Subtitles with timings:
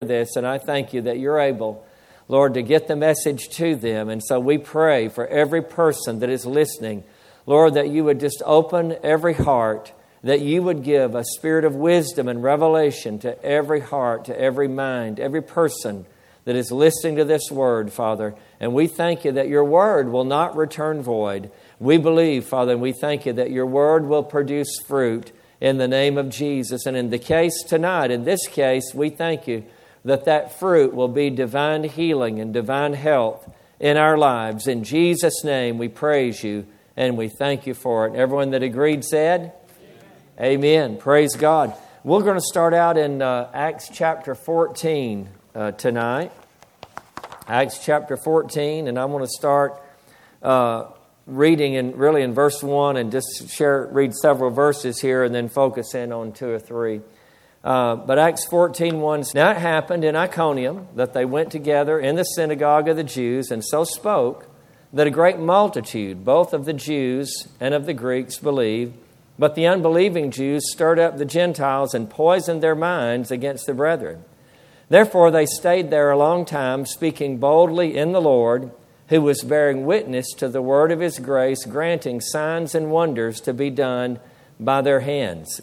[0.00, 1.84] this, and I thank you that you're able,
[2.26, 4.08] Lord, to get the message to them.
[4.08, 7.04] And so we pray for every person that is listening,
[7.44, 9.92] Lord, that you would just open every heart,
[10.24, 14.68] that you would give a spirit of wisdom and revelation to every heart, to every
[14.68, 16.06] mind, every person
[16.46, 18.34] that is listening to this word, Father.
[18.58, 21.50] And we thank you that your word will not return void.
[21.78, 25.30] We believe, Father, and we thank you that your word will produce fruit
[25.60, 26.86] in the name of Jesus.
[26.86, 29.66] And in the case tonight, in this case, we thank you
[30.04, 34.66] that that fruit will be divine healing and divine health in our lives.
[34.66, 38.14] In Jesus' name, we praise you and we thank you for it.
[38.14, 39.52] Everyone that agreed said,
[40.38, 40.90] Amen.
[40.90, 40.96] Amen.
[40.98, 41.74] Praise God.
[42.02, 46.32] We're going to start out in uh, Acts chapter 14 uh, tonight.
[47.46, 49.82] Acts chapter 14, and I'm going to start
[50.42, 50.84] uh,
[51.26, 55.48] reading in really in verse 1 and just share read several verses here and then
[55.48, 57.00] focus in on two or three.
[57.62, 62.16] Uh, but Acts 14 1 Now it happened in Iconium that they went together in
[62.16, 64.46] the synagogue of the Jews and so spoke
[64.92, 68.94] that a great multitude, both of the Jews and of the Greeks, believed.
[69.38, 74.24] But the unbelieving Jews stirred up the Gentiles and poisoned their minds against the brethren.
[74.88, 78.70] Therefore they stayed there a long time, speaking boldly in the Lord,
[79.08, 83.52] who was bearing witness to the word of his grace, granting signs and wonders to
[83.52, 84.18] be done
[84.58, 85.60] by their hands.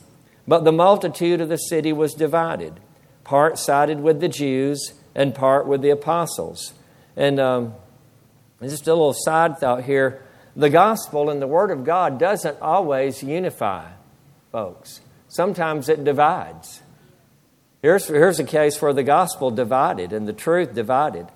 [0.47, 2.79] But the multitude of the city was divided.
[3.23, 6.73] Part sided with the Jews and part with the apostles.
[7.17, 7.73] And um,
[8.61, 10.23] just a little side thought here
[10.55, 13.89] the gospel and the Word of God doesn't always unify
[14.51, 16.81] folks, sometimes it divides.
[17.83, 21.27] Here's, here's a case where the gospel divided and the truth divided.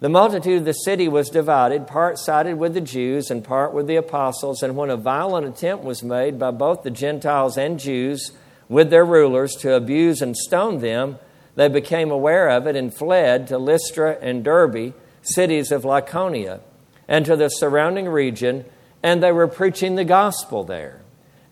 [0.00, 3.86] The multitude of the city was divided, part sided with the Jews and part with
[3.86, 4.62] the apostles.
[4.62, 8.32] And when a violent attempt was made by both the Gentiles and Jews
[8.68, 11.18] with their rulers to abuse and stone them,
[11.54, 16.60] they became aware of it and fled to Lystra and Derbe, cities of Lycaonia,
[17.08, 18.64] and to the surrounding region,
[19.02, 21.00] and they were preaching the gospel there.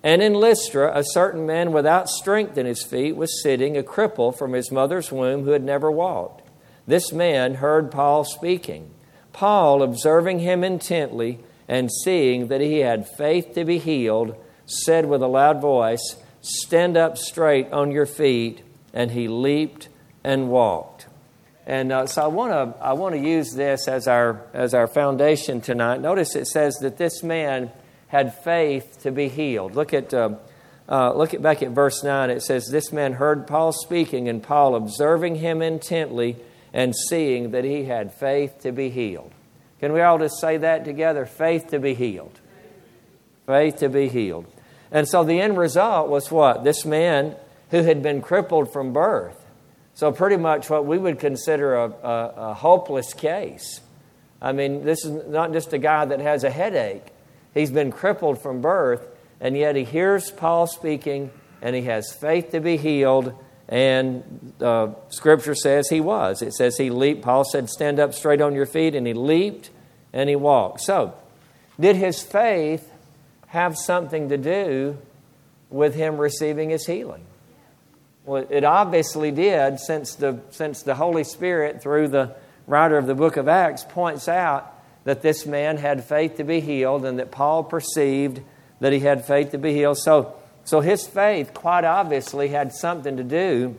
[0.03, 4.37] And in Lystra, a certain man without strength in his feet was sitting, a cripple
[4.37, 6.43] from his mother's womb, who had never walked.
[6.87, 8.91] This man heard Paul speaking.
[9.33, 14.37] Paul, observing him intently and seeing that he had faith to be healed,
[14.67, 18.63] said with a loud voice, Stand up straight on your feet.
[18.93, 19.89] And he leaped
[20.23, 21.09] and walked.
[21.67, 24.87] And uh, so I want to I want to use this as our as our
[24.87, 26.01] foundation tonight.
[26.01, 27.71] Notice it says that this man
[28.09, 29.75] had faith to be healed.
[29.75, 30.37] Look at uh,
[30.89, 32.31] uh, look at back at verse nine.
[32.31, 36.37] It says this man heard Paul speaking, and Paul observing him intently
[36.73, 39.33] and seeing that he had faith to be healed.
[39.81, 41.25] Can we all just say that together?
[41.25, 42.39] Faith to be healed.
[43.47, 44.47] Faith to be healed.
[44.95, 46.65] And so the end result was what?
[46.65, 47.35] This man
[47.71, 49.37] who had been crippled from birth.
[49.93, 53.81] So, pretty much what we would consider a, a, a hopeless case.
[54.41, 57.07] I mean, this is not just a guy that has a headache,
[57.53, 59.07] he's been crippled from birth,
[59.41, 63.35] and yet he hears Paul speaking and he has faith to be healed.
[63.69, 66.43] And uh, scripture says he was.
[66.43, 67.23] It says he leaped.
[67.23, 68.95] Paul said, Stand up straight on your feet.
[68.95, 69.71] And he leaped
[70.13, 70.83] and he walked.
[70.83, 71.15] So,
[71.81, 72.93] did his faith
[73.55, 74.99] have something to do
[75.71, 77.25] with him receiving his healing?
[78.25, 82.35] Well, it obviously did, since the, since the Holy Spirit, through the
[82.67, 84.73] writer of the book of Acts, points out
[85.05, 88.41] that this man had faith to be healed and that Paul perceived
[88.81, 89.99] that he had faith to be healed.
[89.99, 90.35] So,
[90.65, 93.77] so his faith, quite obviously, had something to do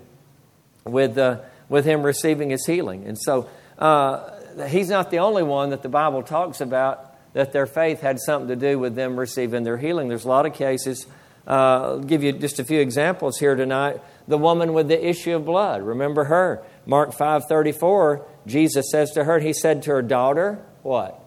[0.85, 3.05] with, uh, with him receiving his healing.
[3.05, 4.29] And so uh,
[4.67, 8.47] he's not the only one that the Bible talks about that their faith had something
[8.47, 10.07] to do with them receiving their healing.
[10.07, 11.05] There's a lot of cases.
[11.45, 14.01] Uh, I'll give you just a few examples here tonight.
[14.25, 16.63] The woman with the issue of blood, remember her?
[16.85, 21.21] Mark 5:34, Jesus says to her, he said to her daughter, what?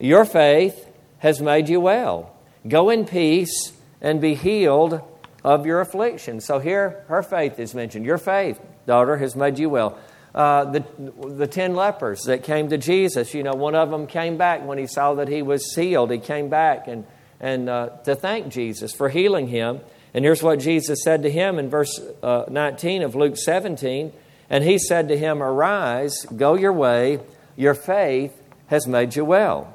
[0.00, 0.88] Your faith
[1.18, 2.34] has made you well.
[2.66, 5.02] Go in peace and be healed
[5.44, 6.40] of your affliction.
[6.40, 8.06] So here her faith is mentioned.
[8.06, 9.98] Your faith, daughter, has made you well.
[10.34, 10.84] Uh, the,
[11.28, 14.78] the ten lepers that came to Jesus, you know, one of them came back when
[14.78, 16.10] he saw that he was healed.
[16.10, 17.06] He came back and,
[17.38, 19.80] and uh, to thank Jesus for healing him.
[20.12, 24.12] And here's what Jesus said to him in verse uh, 19 of Luke 17.
[24.50, 27.20] And he said to him, Arise, go your way,
[27.56, 28.32] your faith
[28.66, 29.72] has made you well.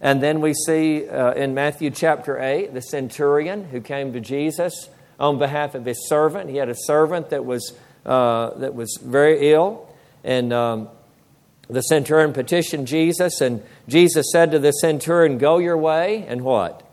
[0.00, 4.88] And then we see uh, in Matthew chapter 8 the centurion who came to Jesus
[5.18, 6.50] on behalf of his servant.
[6.50, 9.87] He had a servant that was, uh, that was very ill.
[10.28, 10.90] And um,
[11.70, 16.86] the centurion petitioned Jesus, and Jesus said to the centurion, Go your way, and what?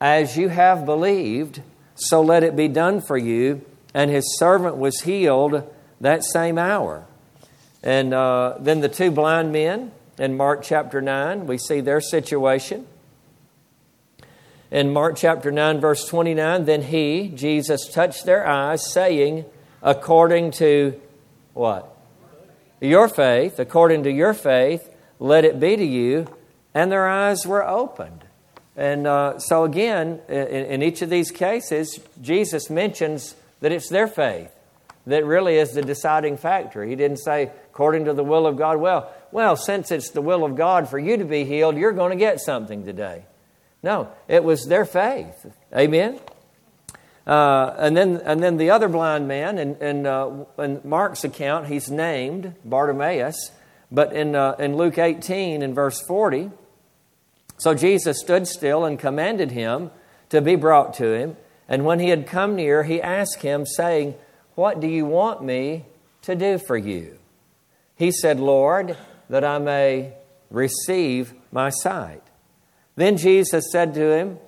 [0.00, 1.60] As you have believed,
[1.96, 3.62] so let it be done for you.
[3.92, 5.68] and his servant was healed
[6.00, 7.04] that same hour.
[7.82, 12.86] And uh, then the two blind men in Mark chapter 9, we see their situation.
[14.70, 19.44] In Mark chapter 9, verse 29, then he, Jesus, touched their eyes, saying,
[19.82, 21.00] according to
[21.58, 21.96] what?
[22.80, 24.88] Your faith, according to your faith,
[25.18, 26.26] let it be to you.
[26.72, 28.24] And their eyes were opened.
[28.76, 34.06] And uh, so, again, in, in each of these cases, Jesus mentions that it's their
[34.06, 34.52] faith
[35.08, 36.84] that really is the deciding factor.
[36.84, 40.44] He didn't say, according to the will of God, well, well, since it's the will
[40.44, 43.24] of God for you to be healed, you're going to get something today.
[43.82, 45.46] No, it was their faith.
[45.74, 46.20] Amen?
[47.28, 51.66] Uh, and, then, and then the other blind man, in, in, uh, in Mark's account,
[51.66, 53.52] he's named Bartimaeus.
[53.92, 56.50] But in, uh, in Luke 18, in verse 40,
[57.58, 59.90] so Jesus stood still and commanded him
[60.30, 61.36] to be brought to him.
[61.68, 64.14] And when he had come near, he asked him, saying,
[64.54, 65.84] What do you want me
[66.22, 67.18] to do for you?
[67.94, 68.96] He said, Lord,
[69.28, 70.14] that I may
[70.50, 72.22] receive my sight.
[72.96, 74.38] Then Jesus said to him,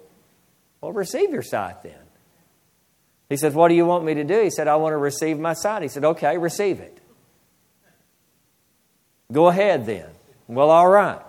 [0.80, 1.99] Well, receive your sight then.
[3.30, 4.42] He said, What do you want me to do?
[4.42, 5.82] He said, I want to receive my sight.
[5.82, 6.98] He said, Okay, receive it.
[9.32, 10.08] Go ahead then.
[10.48, 11.22] Well, all right.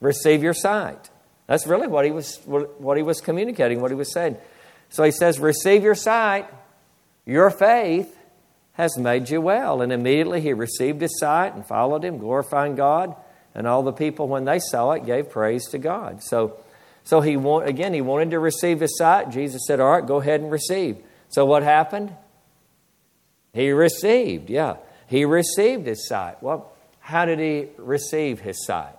[0.00, 1.10] Receive your sight.
[1.46, 4.36] That's really what he was what he was communicating, what he was saying.
[4.90, 6.46] So he says, Receive your sight.
[7.24, 8.16] Your faith
[8.72, 9.80] has made you well.
[9.80, 13.16] And immediately he received his sight and followed him, glorifying God.
[13.54, 16.22] And all the people, when they saw it, gave praise to God.
[16.22, 16.60] So,
[17.02, 19.30] so he want, again, he wanted to receive his sight.
[19.30, 20.98] Jesus said, All right, go ahead and receive.
[21.30, 22.14] So what happened?
[23.54, 24.76] He received, yeah.
[25.06, 26.42] He received his sight.
[26.42, 28.94] Well, how did he receive his sight?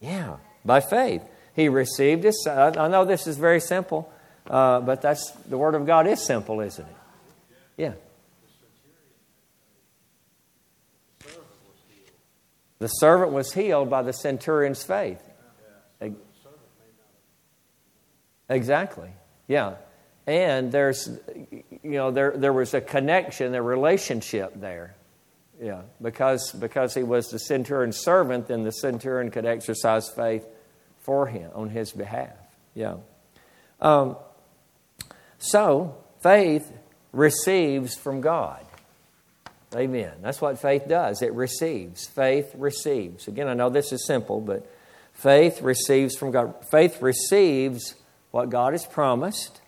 [0.00, 1.22] Yeah, by faith.
[1.54, 2.76] He received his sight.
[2.76, 4.10] I know this is very simple,
[4.48, 6.96] uh, but that's the Word of God is simple, isn't it?
[7.76, 7.92] Yeah.
[12.80, 15.22] The servant was healed by the centurion's faith.
[18.46, 19.08] Exactly.
[19.48, 19.76] Yeah
[20.26, 21.08] and there's
[21.50, 24.94] you know there there was a connection a relationship there.
[25.60, 30.46] Yeah because because he was the centurion's servant then the centurion could exercise faith
[31.00, 32.32] for him on his behalf.
[32.74, 32.96] Yeah.
[33.80, 34.16] Um,
[35.38, 36.72] so faith
[37.12, 38.64] receives from god.
[39.74, 40.12] Amen.
[40.22, 41.20] That's what faith does.
[41.20, 42.06] It receives.
[42.06, 43.28] Faith receives.
[43.28, 44.66] Again i know this is simple but
[45.12, 46.54] faith receives from god.
[46.70, 47.94] Faith receives
[48.30, 49.60] what god has promised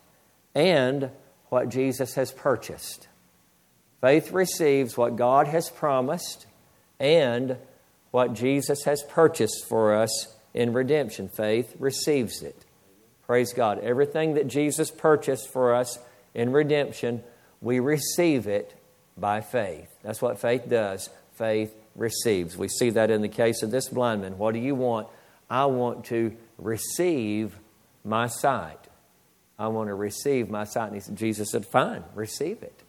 [0.56, 1.10] and
[1.50, 3.08] what Jesus has purchased.
[4.00, 6.46] Faith receives what God has promised
[6.98, 7.58] and
[8.10, 11.28] what Jesus has purchased for us in redemption.
[11.28, 12.64] Faith receives it.
[13.26, 13.80] Praise God.
[13.80, 15.98] Everything that Jesus purchased for us
[16.34, 17.22] in redemption,
[17.60, 18.74] we receive it
[19.16, 19.88] by faith.
[20.02, 21.10] That's what faith does.
[21.34, 22.56] Faith receives.
[22.56, 24.38] We see that in the case of this blind man.
[24.38, 25.08] What do you want?
[25.50, 27.58] I want to receive
[28.04, 28.78] my sight.
[29.58, 30.92] I want to receive my sight.
[30.92, 32.82] And said, Jesus said, Fine, receive it.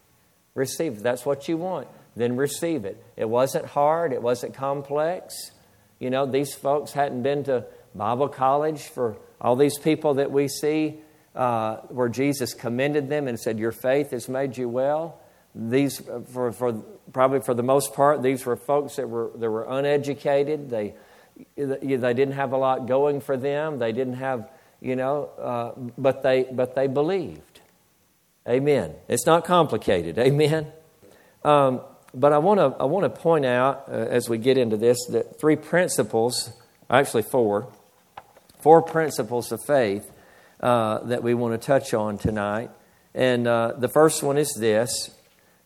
[0.54, 1.04] Receive it.
[1.04, 1.88] That's what you want.
[2.16, 3.02] Then receive it.
[3.16, 5.52] It wasn't hard, it wasn't complex.
[6.00, 7.66] You know, these folks hadn't been to
[7.96, 11.00] Bible college for all these people that we see
[11.36, 15.20] uh, where Jesus commended them and said, Your faith has made you well.
[15.54, 16.02] These,
[16.34, 16.74] for, for
[17.14, 20.70] probably for the most part, these were folks that were, that were uneducated.
[20.70, 20.94] They,
[21.56, 23.80] they didn't have a lot going for them.
[23.80, 24.50] They didn't have
[24.82, 27.62] you know, uh, but, they, but they believed.
[28.48, 28.94] Amen.
[29.08, 30.18] It's not complicated.
[30.18, 30.72] Amen.
[31.44, 31.82] Um,
[32.14, 34.98] but I want to I want to point out uh, as we get into this
[35.08, 36.52] that three principles,
[36.90, 37.72] actually four,
[38.60, 40.10] four principles of faith
[40.60, 42.72] uh, that we want to touch on tonight.
[43.14, 45.12] And uh, the first one is this: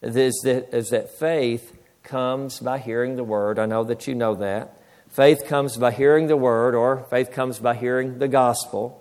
[0.02, 3.60] is that, is that faith comes by hearing the word.
[3.60, 4.78] I know that you know that.
[5.10, 9.01] Faith comes by hearing the word, or faith comes by hearing the gospel.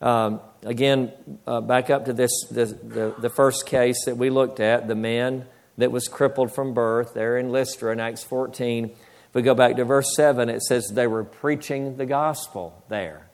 [0.00, 1.12] Um, again,
[1.46, 4.94] uh, back up to this the, the, the, first case that we looked at, the
[4.94, 8.84] man that was crippled from birth there in Lystra in Acts 14.
[8.84, 13.28] If we go back to verse 7, it says they were preaching the gospel there.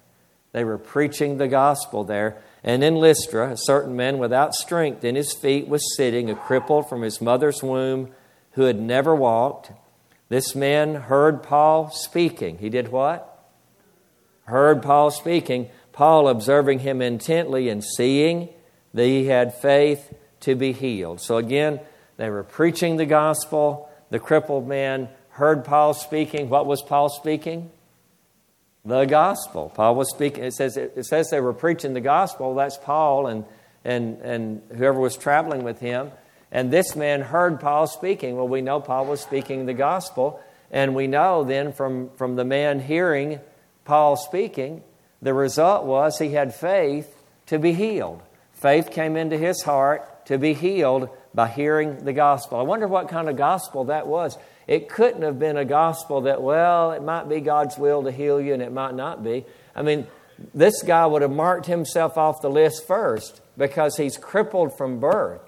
[0.52, 2.40] They were preaching the gospel there.
[2.62, 6.88] And in Lystra, a certain man without strength in his feet was sitting, a cripple
[6.88, 8.10] from his mother's womb,
[8.52, 9.72] who had never walked.
[10.28, 12.58] This man heard Paul speaking.
[12.58, 13.30] He did what?
[14.44, 15.68] Heard Paul speaking.
[15.94, 18.48] Paul, observing him intently and seeing
[18.92, 21.20] that he had faith to be healed.
[21.20, 21.80] So again,
[22.16, 23.88] they were preaching the gospel.
[24.10, 26.48] The crippled man heard Paul speaking.
[26.48, 27.70] What was Paul speaking?
[28.84, 29.72] The gospel.
[29.74, 30.44] Paul was speaking.
[30.44, 32.54] It says, it says they were preaching the gospel.
[32.54, 33.44] That's Paul and,
[33.84, 36.10] and, and whoever was traveling with him.
[36.50, 38.36] And this man heard Paul speaking.
[38.36, 40.40] Well, we know Paul was speaking the gospel.
[40.70, 43.38] And we know then from, from the man hearing
[43.84, 44.82] Paul speaking,
[45.24, 47.08] the result was he had faith
[47.46, 48.22] to be healed.
[48.52, 52.58] Faith came into his heart to be healed by hearing the gospel.
[52.58, 54.36] I wonder what kind of gospel that was.
[54.66, 58.38] It couldn't have been a gospel that, well, it might be God's will to heal
[58.38, 59.46] you and it might not be.
[59.74, 60.06] I mean,
[60.54, 65.40] this guy would have marked himself off the list first because he's crippled from birth.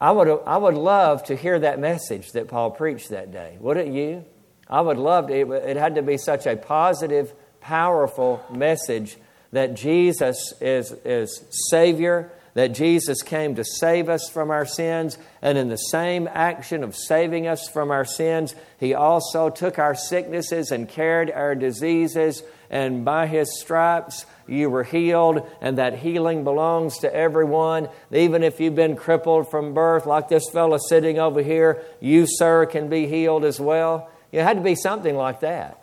[0.00, 3.56] I would, I would love to hear that message that Paul preached that day.
[3.58, 4.24] Wouldn't you?
[4.68, 5.34] I would love to.
[5.34, 9.16] It, it had to be such a positive, powerful message
[9.52, 15.56] that Jesus is, is Savior, that Jesus came to save us from our sins, and
[15.56, 20.70] in the same action of saving us from our sins, He also took our sicknesses
[20.70, 26.98] and carried our diseases, and by His stripes, you were healed, and that healing belongs
[26.98, 27.88] to everyone.
[28.12, 32.66] Even if you've been crippled from birth, like this fellow sitting over here, you, sir,
[32.66, 34.10] can be healed as well.
[34.32, 35.82] It had to be something like that.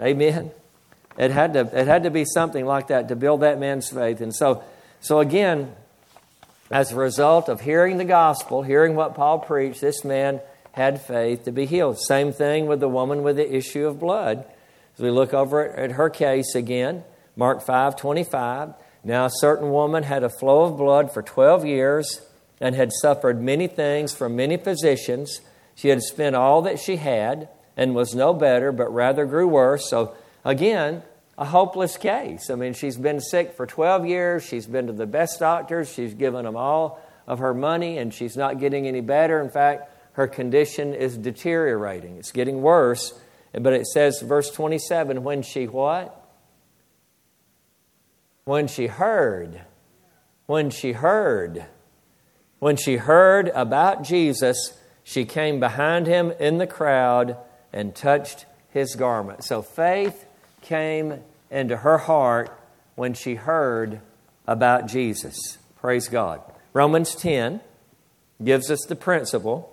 [0.00, 0.50] Amen.
[1.18, 4.20] It had to, it had to be something like that to build that man's faith.
[4.20, 4.62] And so,
[5.00, 5.74] so again,
[6.70, 10.40] as a result of hearing the gospel, hearing what Paul preached, this man
[10.72, 11.98] had faith to be healed.
[11.98, 14.44] Same thing with the woman with the issue of blood.
[14.94, 17.04] As we look over at her case again,
[17.34, 18.74] Mark 5 25.
[19.04, 22.20] Now, a certain woman had a flow of blood for 12 years
[22.60, 25.40] and had suffered many things from many physicians.
[25.76, 29.88] She had spent all that she had and was no better, but rather grew worse.
[29.88, 30.14] So,
[30.46, 31.02] again,
[31.36, 32.48] a hopeless case.
[32.48, 34.44] I mean, she's been sick for 12 years.
[34.46, 35.92] She's been to the best doctors.
[35.92, 39.40] She's given them all of her money, and she's not getting any better.
[39.40, 42.16] In fact, her condition is deteriorating.
[42.16, 43.12] It's getting worse.
[43.52, 46.22] But it says, verse 27, when she what?
[48.44, 49.60] When she heard.
[50.46, 51.66] When she heard.
[52.60, 57.36] When she heard about Jesus, she came behind him in the crowd
[57.72, 59.44] and touched his garment.
[59.44, 60.25] So faith
[60.66, 61.20] came
[61.50, 62.50] into her heart
[62.96, 64.00] when she heard
[64.46, 65.36] about Jesus.
[65.76, 66.40] Praise God.
[66.72, 67.60] Romans 10
[68.42, 69.72] gives us the principle.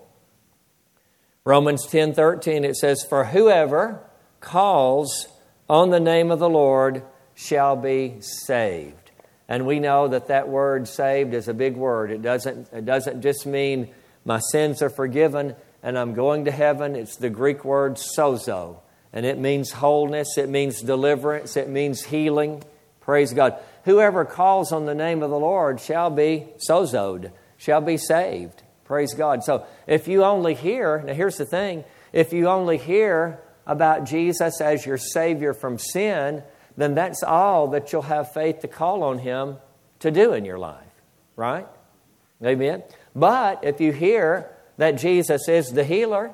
[1.45, 3.99] Romans 10:13 it says for whoever
[4.39, 5.27] calls
[5.69, 9.11] on the name of the Lord shall be saved.
[9.49, 12.11] And we know that that word saved is a big word.
[12.11, 13.89] It doesn't it doesn't just mean
[14.23, 16.95] my sins are forgiven and I'm going to heaven.
[16.95, 18.77] It's the Greek word sozo,
[19.13, 22.63] and it means wholeness, it means deliverance, it means healing.
[22.99, 23.55] Praise God.
[23.85, 28.63] Whoever calls on the name of the Lord shall be sozoed, shall be saved.
[28.85, 29.43] Praise God.
[29.43, 34.59] So if you only hear, now here's the thing if you only hear about Jesus
[34.59, 36.43] as your Savior from sin,
[36.75, 39.57] then that's all that you'll have faith to call on Him
[39.99, 40.83] to do in your life,
[41.35, 41.67] right?
[42.43, 42.83] Amen.
[43.15, 46.33] But if you hear that Jesus is the healer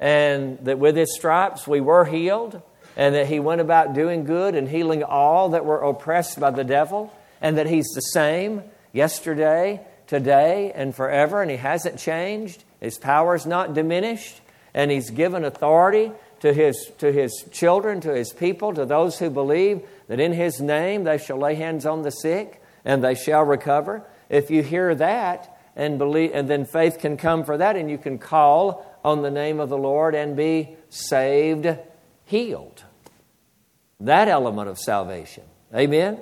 [0.00, 2.60] and that with his stripes we were healed
[2.96, 6.64] and that he went about doing good and healing all that were oppressed by the
[6.64, 12.64] devil and that he's the same yesterday, today, and forever and he hasn't changed.
[12.80, 14.40] His power is not diminished
[14.74, 19.30] and he's given authority to his, to his children, to his people, to those who
[19.30, 23.44] believe that in his name they shall lay hands on the sick and they shall
[23.44, 24.04] recover.
[24.28, 27.98] If you hear that, and believe and then faith can come for that and you
[27.98, 31.68] can call on the name of the Lord and be saved,
[32.24, 32.84] healed.
[34.00, 35.44] That element of salvation.
[35.74, 36.18] Amen.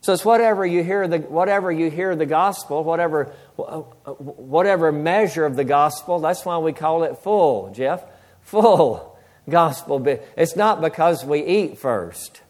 [0.00, 3.26] So it's whatever you hear the whatever you hear the gospel, whatever
[3.56, 6.18] whatever measure of the gospel.
[6.18, 8.04] That's why we call it full, Jeff.
[8.42, 9.16] Full
[9.48, 10.04] gospel.
[10.36, 12.40] It's not because we eat first.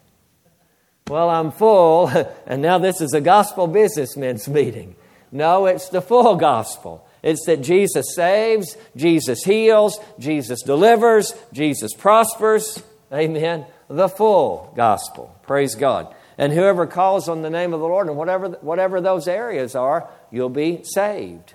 [1.08, 2.08] Well, I'm full,
[2.46, 4.96] and now this is a gospel businessmen's meeting.
[5.30, 7.06] No, it's the full gospel.
[7.22, 12.82] It's that Jesus saves, Jesus heals, Jesus delivers, Jesus prospers.
[13.12, 13.66] Amen.
[13.88, 15.36] The full gospel.
[15.42, 16.14] Praise God.
[16.38, 20.08] And whoever calls on the name of the Lord, and whatever, whatever those areas are,
[20.30, 21.54] you'll be saved.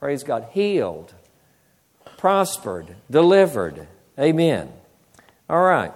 [0.00, 0.48] Praise God.
[0.52, 1.14] Healed,
[2.18, 3.86] prospered, delivered.
[4.18, 4.70] Amen.
[5.48, 5.92] All right.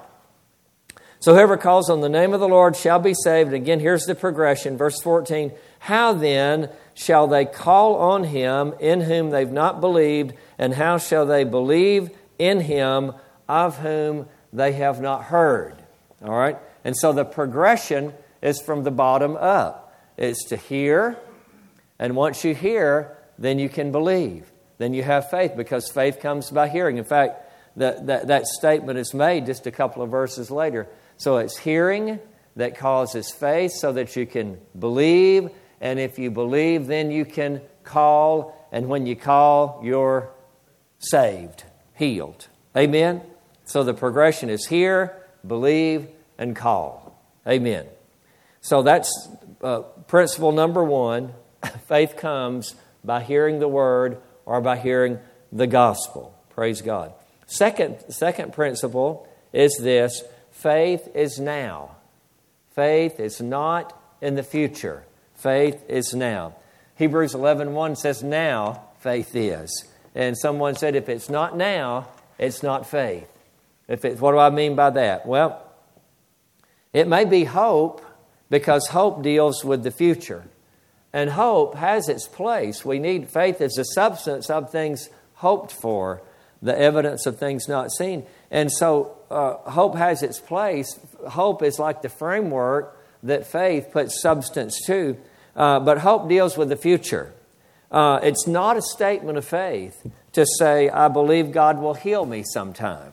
[1.19, 3.53] So whoever calls on the name of the Lord shall be saved.
[3.53, 4.79] Again, here's the progression.
[4.79, 5.53] Verse 14.
[5.81, 10.35] How then shall they call on him in whom they've not believed?
[10.59, 13.15] And how shall they believe in him
[13.49, 15.77] of whom they have not heard?
[16.23, 16.59] All right?
[16.85, 19.97] And so the progression is from the bottom up.
[20.19, 21.17] It's to hear,
[21.99, 24.53] and once you hear, then you can believe.
[24.77, 26.99] Then you have faith because faith comes by hearing.
[26.99, 30.89] In fact, that, that, that statement is made just a couple of verses later.
[31.17, 32.21] So it's hearing
[32.57, 37.61] that causes faith so that you can believe and if you believe, then you can
[37.85, 40.31] call and when you call, you're
[40.99, 42.49] saved, healed.
[42.77, 43.23] Amen?
[43.65, 46.09] So the progression is hear, believe,
[46.39, 47.21] and call.
[47.47, 47.87] Amen.
[48.61, 49.29] So that's
[49.63, 51.33] uh, principle number one.
[51.89, 55.19] Faith comes by hearing the word or by hearing
[55.51, 56.37] the gospel.
[56.51, 57.13] Praise God.
[57.47, 60.23] Second, second principle is this
[60.53, 61.97] faith is now.
[62.75, 65.05] Faith is not in the future.
[65.41, 66.55] Faith is now.
[66.97, 69.87] Hebrews 11.1 1 says, Now faith is.
[70.15, 73.29] And someone said, if it's not now, it's not faith.
[73.89, 75.27] If it, what do I mean by that?
[75.27, 75.67] Well,
[76.93, 78.05] it may be hope
[78.51, 80.45] because hope deals with the future.
[81.13, 82.85] And hope has its place.
[82.85, 86.23] We need faith as the substance of things hoped for,
[86.61, 88.27] the evidence of things not seen.
[88.51, 90.99] And so uh, hope has its place.
[91.29, 95.17] Hope is like the framework that faith puts substance to.
[95.57, 97.33] Uh, but hope deals with the future.
[97.91, 102.45] Uh, it's not a statement of faith to say, I believe God will heal me
[102.45, 103.13] sometime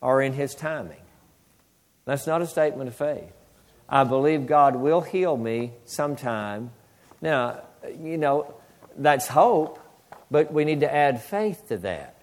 [0.00, 1.00] or in His timing.
[2.06, 3.32] That's not a statement of faith.
[3.88, 6.70] I believe God will heal me sometime.
[7.20, 7.62] Now,
[8.00, 8.54] you know,
[8.96, 9.78] that's hope,
[10.30, 12.16] but we need to add faith to that.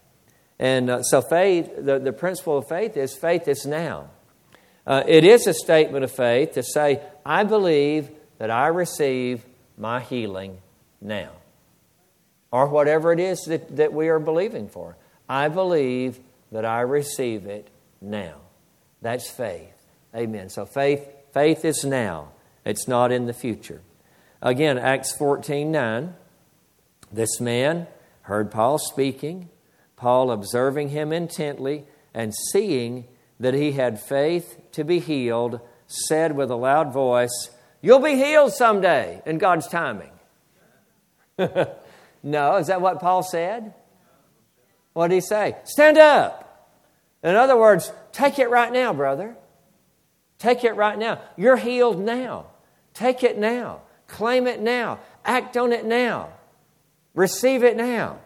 [0.59, 4.09] And uh, so, faith, the, the principle of faith is faith is now.
[4.85, 9.45] Uh, it is a statement of faith to say, I believe that I receive
[9.77, 10.59] my healing
[11.01, 11.31] now.
[12.51, 14.95] Or whatever it is that, that we are believing for.
[15.27, 16.19] I believe
[16.51, 17.67] that I receive it
[18.01, 18.35] now.
[19.01, 19.73] That's faith.
[20.15, 20.49] Amen.
[20.49, 22.29] So faith, faith is now.
[22.65, 23.81] It's not in the future.
[24.41, 26.15] Again, Acts 14 9.
[27.11, 27.87] This man
[28.23, 29.49] heard Paul speaking,
[29.95, 33.05] Paul observing him intently, and seeing
[33.39, 37.49] that he had faith to be healed, said with a loud voice,
[37.87, 40.11] You'll be healed someday in God's timing.
[42.21, 43.73] no, is that what Paul said?
[44.91, 45.55] What did he say?
[45.63, 46.75] Stand up.
[47.23, 49.37] In other words, take it right now, brother.
[50.37, 51.21] Take it right now.
[51.37, 52.47] You're healed now.
[52.93, 53.83] Take it now.
[54.07, 54.99] Claim it now.
[55.23, 56.33] Act on it now.
[57.13, 58.19] Receive it now.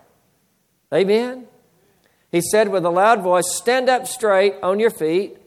[0.91, 1.45] Amen?
[2.31, 5.37] He said with a loud voice, Stand up straight on your feet.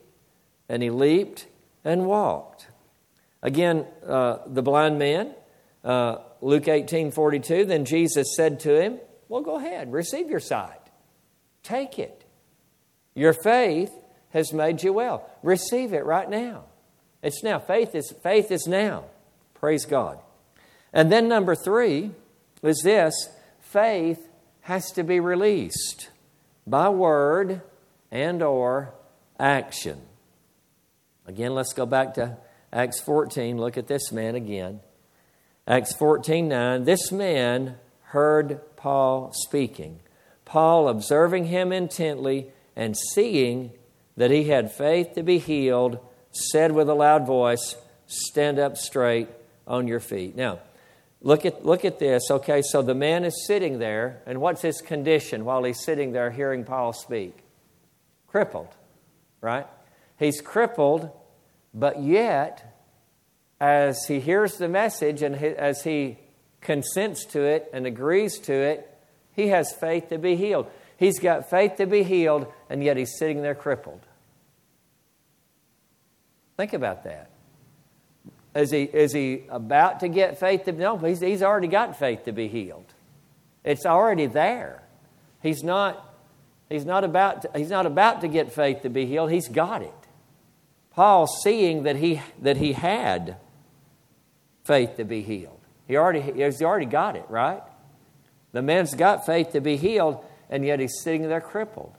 [0.68, 1.48] And he leaped
[1.82, 2.68] and walked.
[3.44, 5.34] Again, uh, the blind man,
[5.84, 10.80] uh, Luke 18 42, then Jesus said to him, Well, go ahead, receive your sight.
[11.62, 12.24] Take it.
[13.14, 13.92] Your faith
[14.30, 15.30] has made you well.
[15.42, 16.64] Receive it right now.
[17.22, 17.58] It's now.
[17.58, 19.04] Faith is, faith is now.
[19.52, 20.18] Praise God.
[20.92, 22.12] And then number three
[22.62, 23.28] is this
[23.60, 24.26] faith
[24.62, 26.08] has to be released
[26.66, 27.60] by word
[28.10, 28.94] and or
[29.38, 30.00] action.
[31.26, 32.38] Again, let's go back to
[32.74, 33.56] Acts 14.
[33.56, 34.80] Look at this man again.
[35.66, 36.84] Acts 14 9.
[36.84, 40.00] This man heard Paul speaking.
[40.44, 43.70] Paul, observing him intently and seeing
[44.16, 46.00] that he had faith to be healed,
[46.32, 49.28] said with a loud voice, Stand up straight
[49.66, 50.36] on your feet.
[50.36, 50.58] Now,
[51.22, 52.30] look at, look at this.
[52.30, 56.30] Okay, so the man is sitting there, and what's his condition while he's sitting there
[56.30, 57.38] hearing Paul speak?
[58.26, 58.74] Crippled,
[59.40, 59.66] right?
[60.18, 61.10] He's crippled,
[61.74, 62.80] but yet,
[63.60, 66.18] as he hears the message and as he
[66.60, 68.90] consents to it and agrees to it,
[69.32, 70.68] he has faith to be healed.
[70.96, 74.00] He's got faith to be healed, and yet he's sitting there crippled.
[76.56, 77.30] Think about that.
[78.54, 80.96] Is he, is he about to get faith to no?
[80.96, 82.86] He's, he's already got faith to be healed.
[83.64, 84.82] It's already there.
[85.42, 86.14] He's not,
[86.68, 89.32] he's not about to, he's not about to get faith to be healed.
[89.32, 89.92] He's got it.
[90.94, 93.36] Paul seeing that he that he had
[94.64, 95.60] faith to be healed.
[95.86, 97.62] He already he's already got it, right?
[98.52, 101.94] The man's got faith to be healed, and yet he's sitting there crippled.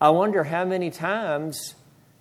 [0.00, 1.74] I wonder how many times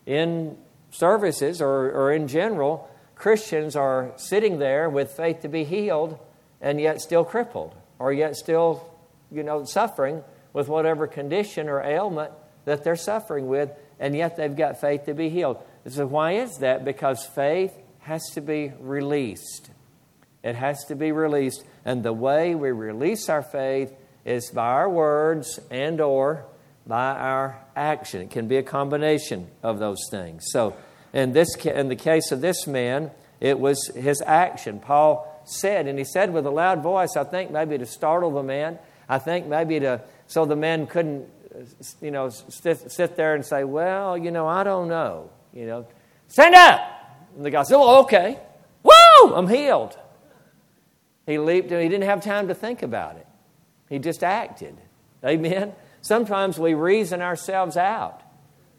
[0.06, 0.58] in
[0.92, 6.20] services or, or in general, Christians are sitting there with faith to be healed
[6.60, 8.94] and yet still crippled or yet still,
[9.32, 12.32] you know, suffering with whatever condition or ailment
[12.66, 15.58] that they're suffering with, and yet they've got faith to be healed.
[15.88, 16.86] So, why is that?
[16.86, 19.72] Because faith has to be released.
[20.44, 21.64] It has to be released.
[21.86, 23.94] And the way we release our faith
[24.26, 26.46] is by our words and or
[26.86, 28.22] by our action.
[28.22, 30.46] It can be a combination of those things.
[30.52, 30.76] So,
[31.14, 34.80] in, this, in the case of this man, it was his action.
[34.80, 38.44] Paul said, and he said with a loud voice, I think maybe to startle the
[38.44, 41.28] man, I think maybe to, so the man couldn't,
[42.02, 45.88] you know, sit, sit there and say, well, you know, I don't know, you know,
[46.28, 46.82] stand up.
[47.36, 48.40] And the guy said, Well, okay.
[48.84, 49.98] Woo, I'm healed.
[51.26, 53.28] He leaped and he didn't have time to think about it.
[53.90, 54.78] He just acted.
[55.24, 55.74] Amen?
[56.02, 58.24] Sometimes we reason ourselves out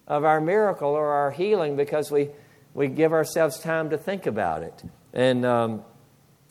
[0.09, 2.31] of our miracle or our healing because we,
[2.75, 4.83] we give ourselves time to think about it.
[5.13, 5.85] And um,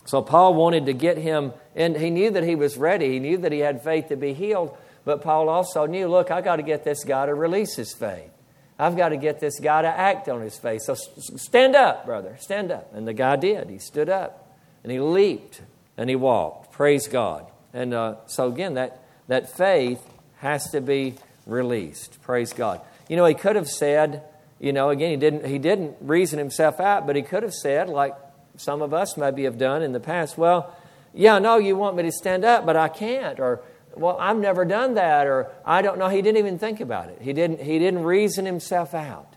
[0.05, 3.11] so Paul wanted to get him, and he knew that he was ready.
[3.11, 4.75] He knew that he had faith to be healed.
[5.03, 8.31] But Paul also knew look, I got to get this guy to release his faith.
[8.79, 10.81] I've got to get this guy to act on his faith.
[10.81, 12.35] So stand up, brother.
[12.39, 12.93] Stand up.
[12.93, 13.69] And the guy did.
[13.69, 15.61] He stood up and he leaped
[15.97, 16.71] and he walked.
[16.71, 17.45] Praise God.
[17.73, 20.01] And uh, so, again, that, that faith
[20.37, 22.21] has to be released.
[22.21, 22.81] Praise God.
[23.07, 24.23] You know, he could have said,
[24.59, 27.87] you know, again, he didn't, he didn't reason himself out, but he could have said,
[27.87, 28.15] like
[28.57, 30.75] some of us maybe have done in the past, well,
[31.13, 33.39] yeah, no, you want me to stand up, but I can't.
[33.39, 33.61] Or,
[33.95, 35.27] well, I've never done that.
[35.27, 36.09] Or, I don't know.
[36.09, 37.19] He didn't even think about it.
[37.21, 39.35] He didn't, he didn't reason himself out.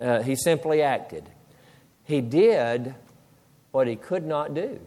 [0.00, 1.28] Uh, he simply acted.
[2.04, 2.94] He did
[3.70, 4.80] what he could not do.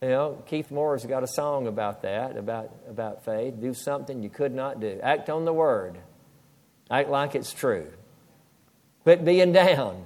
[0.00, 3.60] You know, Keith Moore's got a song about that, about, about faith.
[3.60, 4.98] Do something you could not do.
[5.00, 5.96] Act on the word.
[6.90, 7.86] Act like it's true.
[9.04, 10.04] Quit being down.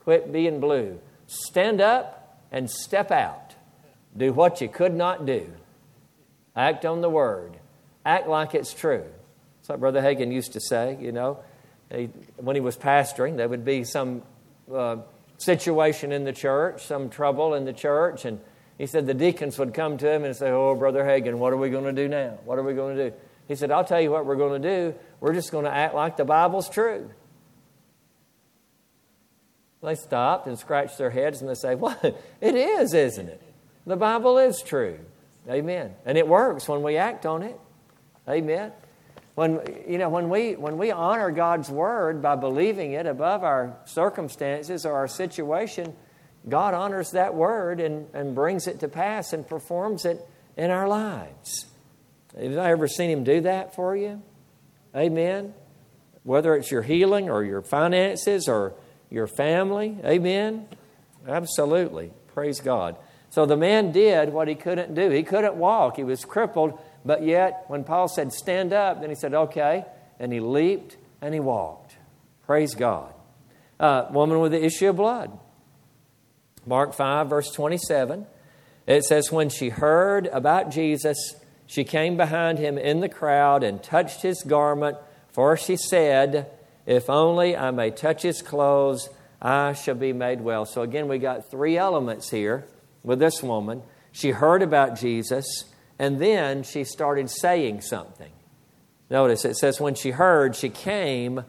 [0.00, 0.98] Quit being blue.
[1.26, 3.54] Stand up and step out.
[4.16, 5.52] Do what you could not do.
[6.56, 7.58] Act on the word.
[8.04, 9.04] Act like it's true.
[9.58, 11.38] That's what Brother Hagin used to say, you know.
[11.90, 14.22] He, when he was pastoring, there would be some
[14.72, 14.96] uh,
[15.38, 18.40] situation in the church, some trouble in the church, and
[18.78, 21.56] he said the deacons would come to him and say, Oh, Brother Hagin, what are
[21.56, 22.38] we going to do now?
[22.44, 23.16] What are we going to do?
[23.46, 24.94] He said, I'll tell you what we're going to do.
[25.20, 27.10] We're just going to act like the Bible's true.
[29.82, 31.74] They stopped and scratched their heads and they say?
[31.74, 31.98] Well,
[32.40, 33.42] it is, isn't it?
[33.86, 34.98] The Bible is true.
[35.48, 35.94] Amen.
[36.04, 37.58] And it works when we act on it.
[38.28, 38.72] Amen.
[39.34, 43.76] When, you know, when, we, when we honor God's word by believing it above our
[43.84, 45.94] circumstances or our situation,
[46.48, 50.20] God honors that word and, and brings it to pass and performs it
[50.56, 51.66] in our lives.
[52.40, 54.22] Have I ever seen Him do that for you?
[54.94, 55.54] Amen.
[56.22, 58.74] Whether it's your healing or your finances or
[59.10, 59.98] your family.
[60.04, 60.68] Amen.
[61.26, 62.12] Absolutely.
[62.34, 62.96] Praise God.
[63.34, 65.10] So the man did what he couldn't do.
[65.10, 69.16] He couldn't walk, he was crippled, but yet when Paul said, Stand up, then he
[69.16, 69.84] said, Okay.
[70.20, 71.96] And he leaped and he walked.
[72.46, 73.12] Praise God.
[73.80, 75.36] Uh, woman with the issue of blood.
[76.64, 78.24] Mark 5, verse 27,
[78.86, 81.34] it says, When she heard about Jesus,
[81.66, 84.96] she came behind him in the crowd and touched his garment,
[85.32, 86.52] for she said,
[86.86, 89.08] If only I may touch his clothes,
[89.42, 90.64] I shall be made well.
[90.66, 92.64] So again, we got three elements here
[93.04, 93.82] with this woman.
[94.10, 95.46] She heard about Jesus,
[95.98, 98.32] and then she started saying something.
[99.10, 101.44] Notice it says, When she heard, she came,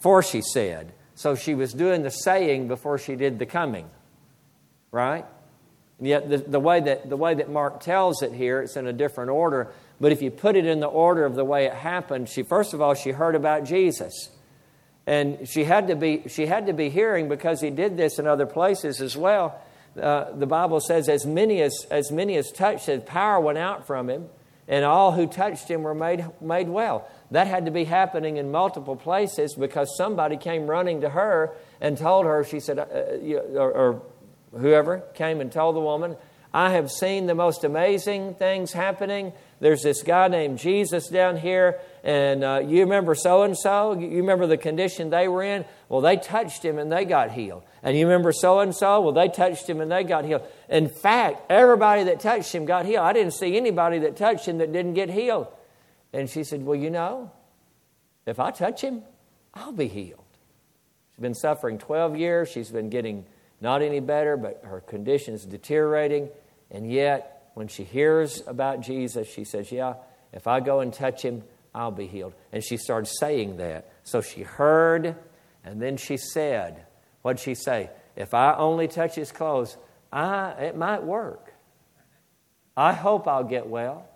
[0.00, 0.92] for she said.
[1.14, 3.88] So she was doing the saying before she did the coming
[4.90, 5.24] right?
[5.98, 8.86] And yet, the, the, way that, the way that Mark tells it here, it's in
[8.86, 9.68] a different order.
[10.00, 12.72] But if you put it in the order of the way it happened, she first
[12.72, 14.30] of all she heard about Jesus,
[15.06, 18.26] and she had to be she had to be hearing because he did this in
[18.26, 19.60] other places as well.
[19.98, 23.86] Uh, the Bible says, as many as as many as touched him, power went out
[23.86, 24.28] from him,
[24.66, 27.08] and all who touched him were made made well.
[27.30, 31.98] That had to be happening in multiple places because somebody came running to her and
[31.98, 32.44] told her.
[32.44, 34.02] She said, uh, uh or, or
[34.52, 36.16] whoever came and told the woman,
[36.52, 39.32] I have seen the most amazing things happening.
[39.60, 43.98] There's this guy named Jesus down here, and uh, you remember so and so?
[43.98, 45.66] You remember the condition they were in?
[45.88, 47.64] Well, they touched him and they got healed.
[47.82, 49.00] And you remember so and so?
[49.02, 50.42] Well, they touched him and they got healed.
[50.68, 53.04] In fact, everybody that touched him got healed.
[53.04, 55.48] I didn't see anybody that touched him that didn't get healed.
[56.12, 57.30] And she said, Well, you know,
[58.26, 59.02] if I touch him,
[59.52, 60.24] I'll be healed.
[61.14, 62.48] She's been suffering 12 years.
[62.48, 63.26] She's been getting
[63.60, 66.28] not any better, but her condition is deteriorating.
[66.70, 69.94] And yet, when she hears about Jesus, she says, Yeah,
[70.32, 71.42] if I go and touch him,
[71.74, 72.34] I'll be healed.
[72.52, 73.90] And she started saying that.
[74.04, 75.16] So she heard,
[75.64, 76.84] and then she said,
[77.22, 77.90] What'd she say?
[78.16, 79.76] If I only touch his clothes,
[80.12, 81.52] I, it might work.
[82.76, 84.08] I hope I'll get well.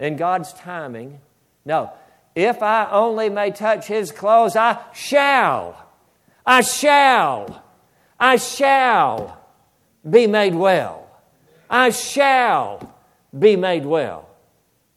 [0.00, 1.20] In God's timing,
[1.64, 1.92] no.
[2.34, 5.76] If I only may touch his clothes, I shall.
[6.44, 7.63] I shall.
[8.24, 9.38] I shall
[10.08, 11.06] be made well.
[11.68, 12.96] I shall
[13.38, 14.30] be made well.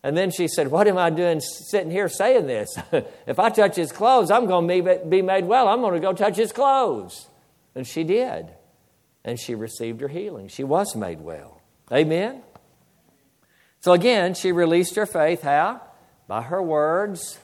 [0.02, 2.78] And then she said, What am I doing sitting here saying this?
[3.28, 5.68] if I touch his clothes, I'm going to be made well.
[5.68, 7.28] I'm going to go touch his clothes.
[7.76, 8.48] And she did.
[9.26, 10.48] And she received her healing.
[10.48, 11.60] She was made well.
[11.92, 12.44] Amen?
[13.82, 15.42] So again, she released her faith.
[15.42, 15.82] How?
[16.30, 17.40] By her words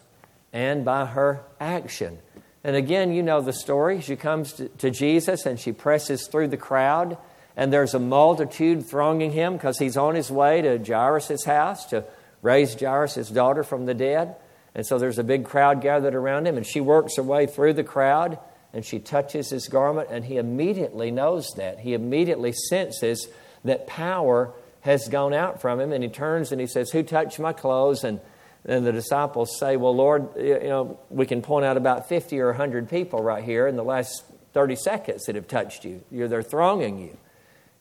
[0.53, 2.19] and by her action.
[2.63, 4.01] And again, you know the story.
[4.01, 7.17] She comes to, to Jesus and she presses through the crowd
[7.55, 12.03] and there's a multitude thronging him because he's on his way to Jairus' house to
[12.41, 14.35] raise Jairus' daughter from the dead.
[14.75, 17.73] And so there's a big crowd gathered around him, and she works her way through
[17.73, 18.39] the crowd
[18.73, 21.79] and she touches his garment, and he immediately knows that.
[21.79, 23.27] He immediately senses
[23.63, 27.39] that power has gone out from him, and he turns and he says, Who touched
[27.39, 28.03] my clothes?
[28.03, 28.19] And
[28.65, 32.47] and the disciples say, Well, Lord, you know, we can point out about 50 or
[32.47, 34.23] 100 people right here in the last
[34.53, 36.03] 30 seconds that have touched you.
[36.11, 37.17] You're, they're thronging you.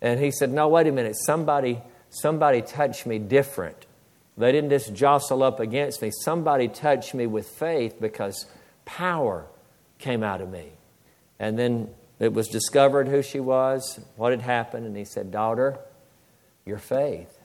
[0.01, 1.17] And he said, No, wait a minute.
[1.17, 3.87] Somebody, somebody touched me different.
[4.37, 6.11] They didn't just jostle up against me.
[6.11, 8.47] Somebody touched me with faith because
[8.85, 9.47] power
[9.99, 10.73] came out of me.
[11.39, 15.79] And then it was discovered who she was, what had happened, and he said, Daughter,
[16.65, 17.39] your faith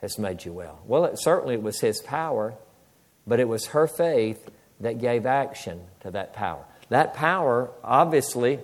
[0.00, 0.80] has made you well.
[0.86, 2.54] Well, it, certainly it was his power,
[3.26, 6.64] but it was her faith that gave action to that power.
[6.88, 8.60] That power, obviously,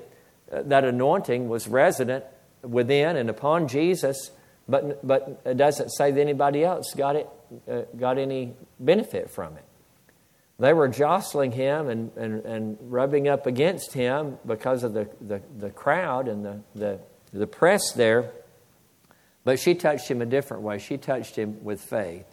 [0.53, 2.25] uh, that anointing was resident
[2.63, 4.31] within and upon Jesus,
[4.69, 7.29] but, but it doesn't say that anybody else got, it,
[7.69, 9.65] uh, got any benefit from it.
[10.59, 15.43] They were jostling him and, and, and rubbing up against him because of the, the,
[15.59, 17.01] the crowd and the, the,
[17.33, 18.31] the press there.
[19.43, 20.79] But she touched him a different way.
[20.79, 22.27] She touched him with faith.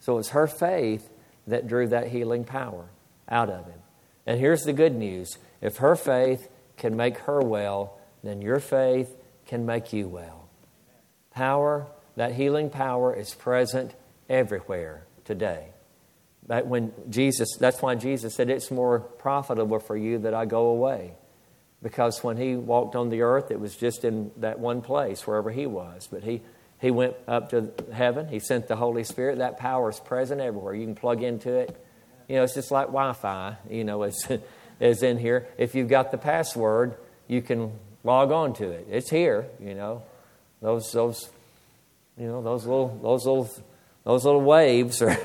[0.00, 1.08] So it was her faith
[1.48, 2.88] that drew that healing power
[3.28, 3.80] out of him.
[4.26, 9.16] And here's the good news if her faith can make her well, then your faith
[9.46, 10.48] can make you well.
[11.30, 13.94] Power, that healing power is present
[14.28, 15.68] everywhere today.
[16.46, 20.68] That when Jesus, that's why Jesus said it's more profitable for you that I go
[20.68, 21.14] away.
[21.82, 25.50] Because when he walked on the earth, it was just in that one place, wherever
[25.50, 26.08] he was.
[26.10, 26.42] But he
[26.80, 28.28] he went up to heaven.
[28.28, 29.38] He sent the Holy Spirit.
[29.38, 30.74] That power is present everywhere.
[30.74, 31.76] You can plug into it.
[32.28, 34.28] You know, it's just like Wi Fi, you know, is,
[34.80, 35.48] is in here.
[35.56, 36.94] If you've got the password,
[37.26, 37.72] you can
[38.04, 38.86] log on to it.
[38.90, 40.02] It's here, you know.
[40.60, 41.28] Those, those,
[42.16, 43.50] you know, those little, those little,
[44.04, 45.18] those little waves are,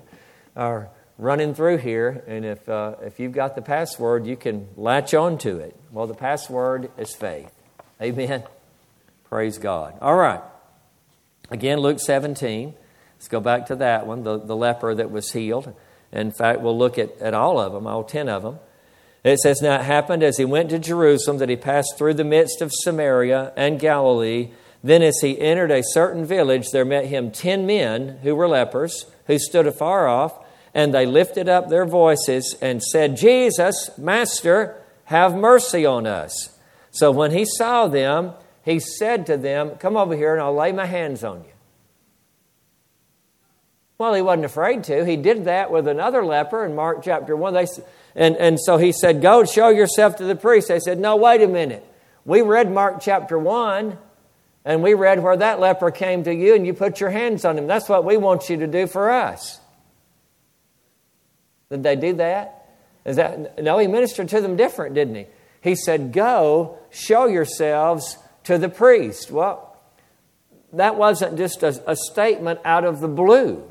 [0.56, 2.22] are running through here.
[2.26, 5.74] And if, uh, if you've got the password, you can latch on to it.
[5.90, 7.52] Well, the password is faith.
[8.00, 8.44] Amen.
[9.24, 9.96] Praise God.
[10.00, 10.40] All right.
[11.50, 12.74] Again, Luke 17.
[13.16, 15.74] Let's go back to that one, the, the leper that was healed.
[16.12, 18.58] In fact, we'll look at, at all of them, all ten of them.
[19.24, 22.24] It says, Now it happened as he went to Jerusalem that he passed through the
[22.24, 24.50] midst of Samaria and Galilee.
[24.82, 29.06] Then, as he entered a certain village, there met him ten men who were lepers,
[29.26, 35.34] who stood afar off, and they lifted up their voices and said, Jesus, Master, have
[35.34, 36.56] mercy on us.
[36.90, 38.34] So when he saw them,
[38.68, 41.52] he said to them, Come over here and I'll lay my hands on you.
[43.96, 45.06] Well, he wasn't afraid to.
[45.06, 47.54] He did that with another leper in Mark chapter 1.
[47.54, 47.66] They,
[48.14, 50.68] and, and so he said, Go and show yourself to the priest.
[50.68, 51.82] They said, No, wait a minute.
[52.26, 53.96] We read Mark chapter 1,
[54.66, 57.56] and we read where that leper came to you and you put your hands on
[57.56, 57.66] him.
[57.66, 59.60] That's what we want you to do for us.
[61.70, 62.68] Did they do that?
[63.06, 65.26] Is that no, he ministered to them different, didn't he?
[65.62, 69.30] He said, Go, show yourselves to the priest.
[69.30, 69.76] Well,
[70.72, 73.62] that wasn't just a, a statement out of the blue.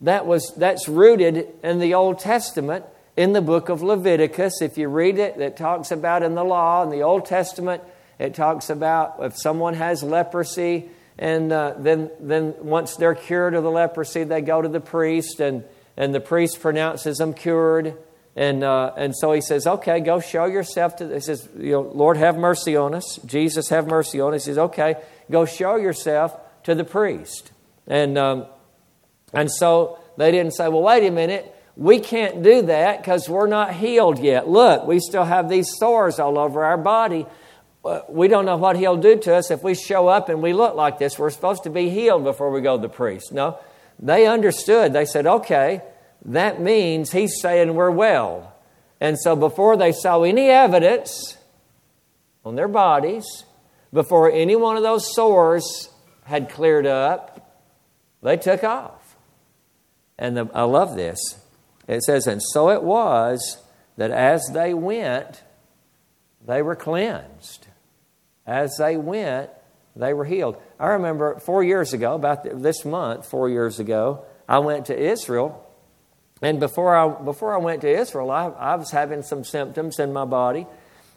[0.00, 2.84] That was, that's rooted in the Old Testament
[3.16, 4.62] in the book of Leviticus.
[4.62, 7.82] If you read it, it talks about in the law, in the Old Testament,
[8.20, 10.88] it talks about if someone has leprosy,
[11.18, 15.40] and uh, then, then once they're cured of the leprosy, they go to the priest,
[15.40, 15.64] and,
[15.96, 17.96] and the priest pronounces them cured.
[18.36, 21.80] And, uh, and so he says, okay, go show yourself to, he says, you know,
[21.80, 23.18] Lord, have mercy on us.
[23.24, 24.44] Jesus, have mercy on us.
[24.44, 24.96] He says, okay,
[25.30, 27.50] go show yourself to the priest.
[27.86, 28.46] And, um,
[29.32, 33.46] and so they didn't say, well, wait a minute, we can't do that because we're
[33.46, 34.46] not healed yet.
[34.46, 37.24] Look, we still have these sores all over our body.
[37.82, 40.52] Uh, we don't know what he'll do to us if we show up and we
[40.52, 41.18] look like this.
[41.18, 43.32] We're supposed to be healed before we go to the priest.
[43.32, 43.58] No,
[43.98, 44.92] they understood.
[44.92, 45.82] They said, okay,
[46.26, 48.52] that means he's saying we're well.
[49.00, 51.36] And so before they saw any evidence
[52.44, 53.44] on their bodies,
[53.92, 55.88] before any one of those sores
[56.24, 57.62] had cleared up,
[58.22, 59.16] they took off.
[60.18, 61.18] And the, I love this.
[61.86, 63.62] It says, And so it was
[63.96, 65.44] that as they went,
[66.44, 67.68] they were cleansed.
[68.46, 69.50] As they went,
[69.94, 70.56] they were healed.
[70.80, 75.65] I remember four years ago, about this month, four years ago, I went to Israel
[76.42, 80.12] and before I, before I went to Israel, I, I was having some symptoms in
[80.12, 80.66] my body.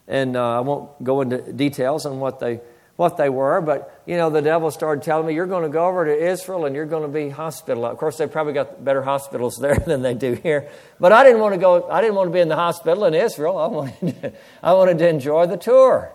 [0.07, 2.61] And uh, I won't go into details on what they,
[2.95, 5.85] what they were, but you know, the devil started telling me, You're going to go
[5.85, 7.93] over to Israel and you're going to be hospitalized.
[7.93, 10.69] Of course, they probably got better hospitals there than they do here.
[10.99, 13.13] But I didn't want to go, I didn't want to be in the hospital in
[13.13, 13.57] Israel.
[13.57, 16.11] I wanted to, I wanted to enjoy the tour.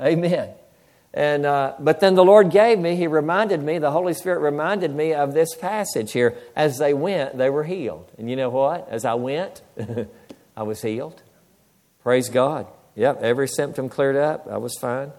[0.00, 0.54] Amen.
[1.14, 4.94] And, uh, but then the Lord gave me, He reminded me, the Holy Spirit reminded
[4.94, 6.36] me of this passage here.
[6.56, 8.10] As they went, they were healed.
[8.16, 8.88] And you know what?
[8.88, 9.62] As I went,
[10.56, 11.22] I was healed.
[12.02, 12.66] Praise God.
[12.94, 14.46] Yep, every symptom cleared up.
[14.50, 15.12] I was fine.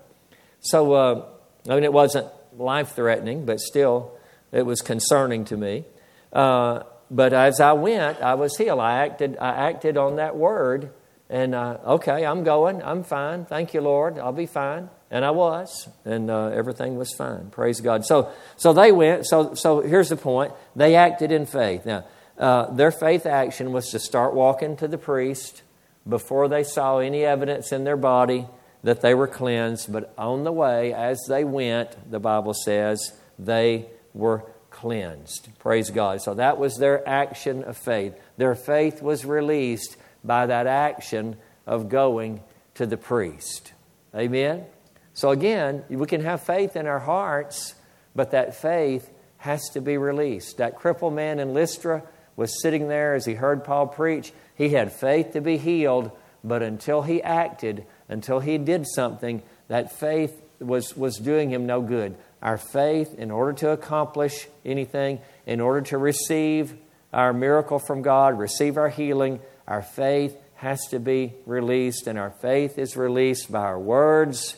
[0.59, 1.25] So, uh,
[1.69, 2.27] I mean, it wasn't
[2.57, 4.17] life threatening, but still,
[4.51, 5.85] it was concerning to me.
[6.31, 8.79] Uh, but as I went, I was healed.
[8.79, 10.91] I acted, I acted on that word,
[11.29, 12.81] and uh, okay, I'm going.
[12.83, 13.45] I'm fine.
[13.45, 14.17] Thank you, Lord.
[14.17, 14.89] I'll be fine.
[15.13, 17.51] And I was, and uh, everything was fine.
[17.51, 18.03] Praise God.
[18.03, 19.27] So, so they went.
[19.27, 21.85] So, so here's the point: they acted in faith.
[21.85, 25.61] Now, uh, their faith action was to start walking to the priest
[26.09, 28.47] before they saw any evidence in their body
[28.81, 29.93] that they were cleansed.
[29.93, 35.47] But on the way, as they went, the Bible says they were cleansed.
[35.59, 36.23] Praise God.
[36.23, 38.15] So that was their action of faith.
[38.37, 41.35] Their faith was released by that action
[41.67, 42.41] of going
[42.73, 43.73] to the priest.
[44.15, 44.65] Amen?
[45.13, 47.75] So again, we can have faith in our hearts,
[48.15, 50.57] but that faith has to be released.
[50.57, 52.03] That crippled man in Lystra
[52.35, 54.33] was sitting there as he heard Paul preach.
[54.55, 56.11] He had faith to be healed,
[56.43, 61.81] but until he acted, until he did something, that faith was, was doing him no
[61.81, 66.75] good our faith in order to accomplish anything, in order to receive
[67.13, 72.31] our miracle from God, receive our healing, our faith has to be released, and our
[72.31, 74.57] faith is released by our words.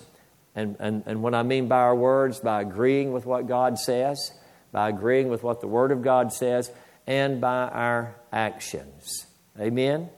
[0.55, 4.31] And, and, and what I mean by our words, by agreeing with what God says,
[4.71, 6.71] by agreeing with what the Word of God says,
[7.05, 9.25] and by our actions.
[9.59, 10.09] Amen?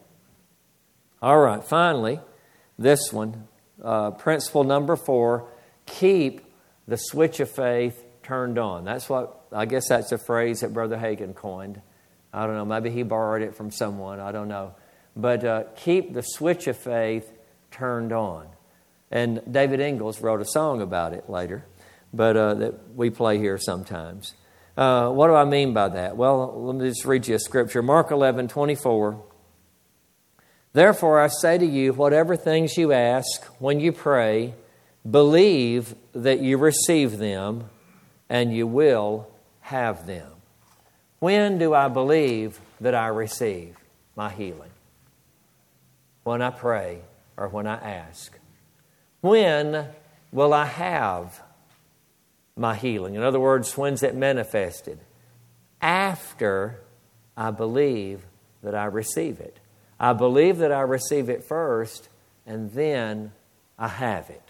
[1.21, 2.19] All right, finally,
[2.77, 3.47] this one,
[3.83, 5.49] uh, principle number four
[5.85, 6.41] keep
[6.87, 8.83] the switch of faith turned on.
[8.83, 11.81] That's what, I guess that's a phrase that Brother Hagin coined.
[12.33, 14.75] I don't know, maybe he borrowed it from someone, I don't know.
[15.15, 17.31] But uh, keep the switch of faith
[17.71, 18.47] turned on.
[19.11, 21.65] And David Ingles wrote a song about it later,
[22.13, 24.33] but uh, that we play here sometimes.
[24.75, 26.17] Uh, what do I mean by that?
[26.17, 27.81] Well, let me just read you a scripture.
[27.81, 29.23] Mark 11, 24.
[30.73, 34.53] Therefore, I say to you, whatever things you ask when you pray,
[35.09, 37.69] Believe that you receive them
[38.29, 39.27] and you will
[39.61, 40.31] have them.
[41.19, 43.77] When do I believe that I receive
[44.15, 44.71] my healing?
[46.23, 47.01] When I pray
[47.37, 48.36] or when I ask.
[49.21, 49.87] When
[50.31, 51.41] will I have
[52.55, 53.15] my healing?
[53.15, 54.99] In other words, when's it manifested?
[55.81, 56.81] After
[57.35, 58.25] I believe
[58.63, 59.59] that I receive it.
[59.99, 62.09] I believe that I receive it first,
[62.45, 63.31] and then
[63.77, 64.41] I have it.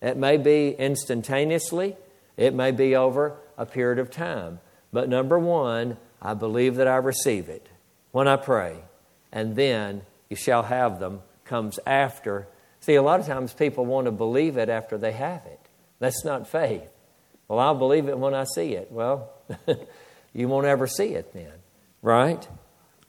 [0.00, 1.96] It may be instantaneously,
[2.36, 4.60] it may be over a period of time.
[4.92, 7.68] But number one, I believe that I receive it
[8.12, 8.78] when I pray,
[9.30, 12.46] and then you shall have them comes after.
[12.80, 15.60] See, a lot of times people want to believe it after they have it.
[15.98, 16.90] That's not faith.
[17.46, 18.90] Well, I'll believe it when I see it.
[18.90, 19.30] Well,
[20.32, 21.52] you won't ever see it then,
[22.00, 22.46] right?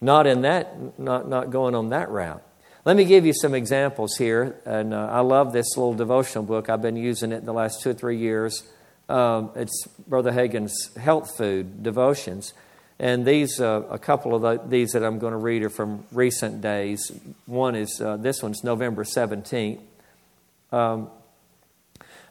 [0.01, 2.43] Not in that, not, not going on that route.
[2.84, 4.60] Let me give you some examples here.
[4.65, 6.69] And uh, I love this little devotional book.
[6.69, 8.63] I've been using it in the last two or three years.
[9.07, 12.53] Um, it's Brother Hagin's Health Food Devotions.
[13.01, 16.05] And these, uh, a couple of the, these that I'm going to read are from
[16.11, 17.11] recent days.
[17.47, 19.79] One is, uh, this one's November 17th.
[20.71, 21.09] Um,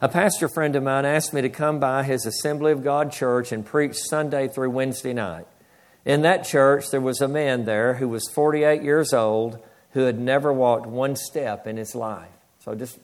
[0.00, 3.50] a pastor friend of mine asked me to come by his Assembly of God church
[3.50, 5.48] and preach Sunday through Wednesday night.
[6.04, 9.58] In that church, there was a man there who was 48 years old
[9.94, 12.30] who had never walked one step in his life.
[12.60, 12.96] So, just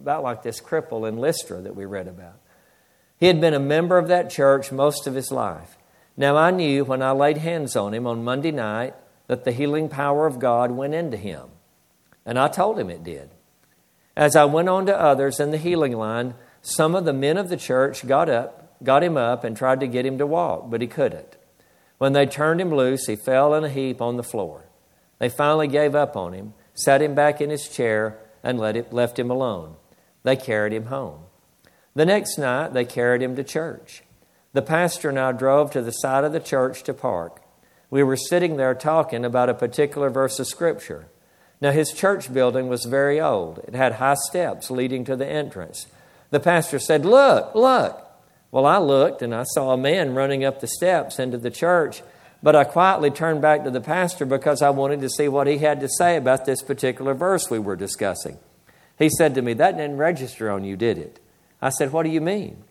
[0.00, 2.40] about like this cripple in Lystra that we read about.
[3.20, 5.76] He had been a member of that church most of his life.
[6.16, 8.94] Now, I knew when I laid hands on him on Monday night
[9.28, 11.48] that the healing power of God went into him.
[12.26, 13.30] And I told him it did.
[14.16, 17.48] As I went on to others in the healing line, some of the men of
[17.48, 20.82] the church got up, got him up, and tried to get him to walk, but
[20.82, 21.36] he couldn't.
[21.98, 24.66] When they turned him loose, he fell in a heap on the floor.
[25.18, 28.92] They finally gave up on him, sat him back in his chair, and let it,
[28.92, 29.76] left him alone.
[30.24, 31.20] They carried him home.
[31.94, 34.02] The next night, they carried him to church.
[34.52, 37.42] The pastor and I drove to the side of the church to park.
[37.90, 41.06] We were sitting there talking about a particular verse of Scripture.
[41.60, 45.86] Now, his church building was very old, it had high steps leading to the entrance.
[46.30, 47.98] The pastor said, Look, look.
[48.50, 52.02] Well, I looked and I saw a man running up the steps into the church
[52.42, 55.58] but I quietly turned back to the pastor because I wanted to see what he
[55.58, 58.38] had to say about this particular verse we were discussing.
[58.98, 61.20] He said to me, That didn't register on you, did it?
[61.60, 62.64] I said, What do you mean?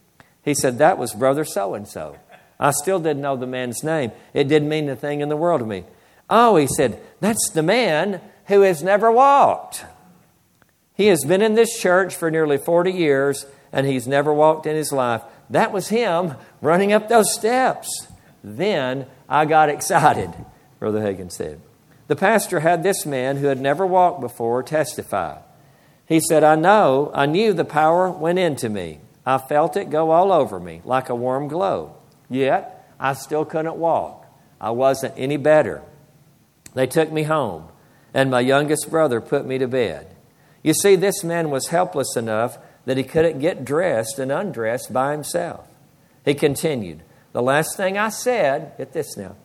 [0.44, 2.18] He said, That was brother so and so.
[2.60, 4.12] I still didn't know the man's name.
[4.34, 5.84] It didn't mean a thing in the world to me.
[6.30, 9.86] Oh, he said, That's the man who has never walked.
[10.94, 14.76] He has been in this church for nearly 40 years and he's never walked in
[14.76, 15.24] his life.
[15.50, 18.08] That was him running up those steps.
[18.44, 20.34] Then I got excited,
[20.80, 21.62] Brother Hagin said.
[22.08, 25.40] The pastor had this man who had never walked before testify.
[26.06, 29.00] He said, I know, I knew the power went into me.
[29.26, 31.96] I felt it go all over me like a warm glow.
[32.30, 34.26] Yet, I still couldn't walk.
[34.60, 35.82] I wasn't any better.
[36.74, 37.68] They took me home,
[38.14, 40.16] and my youngest brother put me to bed.
[40.64, 45.12] You see, this man was helpless enough that he couldn't get dressed and undressed by
[45.12, 45.68] himself.
[46.24, 49.36] He continued, The last thing I said, get this now,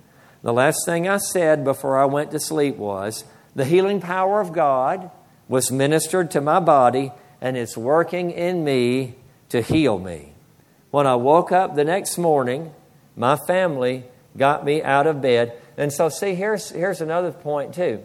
[0.42, 3.24] the last thing I said before I went to sleep was,
[3.54, 5.10] The healing power of God
[5.48, 9.16] was ministered to my body and it's working in me
[9.50, 10.32] to heal me.
[10.90, 12.72] When I woke up the next morning,
[13.16, 14.04] my family
[14.36, 15.60] got me out of bed.
[15.76, 18.04] And so, see, here's, here's another point, too.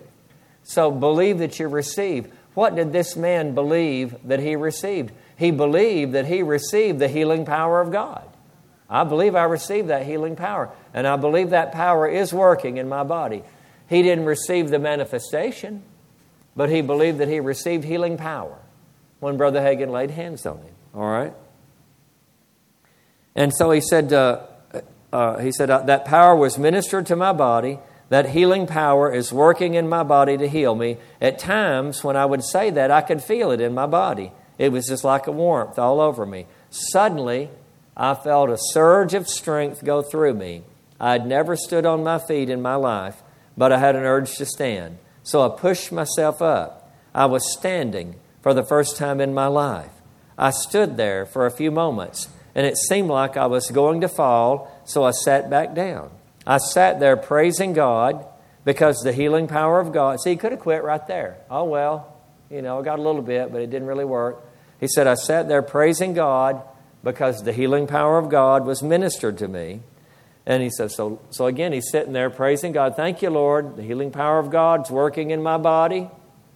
[0.64, 2.32] So, believe that you receive.
[2.54, 5.12] What did this man believe that he received?
[5.38, 8.28] He believed that he received the healing power of God.
[8.90, 12.90] I believe I received that healing power, and I believe that power is working in
[12.90, 13.44] my body.
[13.88, 15.82] He didn't receive the manifestation,
[16.58, 18.60] but he believed that he received healing power
[19.22, 20.76] when Brother Hagin laid hands on him.
[20.94, 21.34] All right?
[23.36, 24.46] And so he said, uh,
[25.12, 27.80] uh, he said, uh, that power was ministered to my body.
[28.10, 30.98] That healing power is working in my body to heal me.
[31.22, 34.34] At times, when I would say that, I could feel it in my body.
[34.58, 36.46] It was just like a warmth all over me.
[36.70, 37.50] Suddenly,
[37.96, 40.64] I felt a surge of strength go through me.
[41.00, 43.24] I had never stood on my feet in my life,
[43.58, 44.98] but I had an urge to stand.
[45.24, 46.92] So I pushed myself up.
[47.16, 50.01] I was standing for the first time in my life.
[50.38, 54.08] I stood there for a few moments, and it seemed like I was going to
[54.08, 56.12] fall, so I sat back down.
[56.46, 58.26] I sat there praising God
[58.66, 60.20] because the healing power of God.
[60.20, 61.38] See, he could have quit right there.
[61.50, 62.16] Oh, well,
[62.50, 64.44] you know, I got a little bit, but it didn't really work.
[64.80, 66.62] He said, I sat there praising God
[67.04, 69.82] because the healing power of God was ministered to me.
[70.46, 72.96] And he says, so, so again, he's sitting there praising God.
[72.96, 73.76] Thank you, Lord.
[73.76, 76.10] The healing power of God's working in my body,